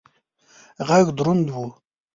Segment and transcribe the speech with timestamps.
[0.87, 1.65] غږ دروند و.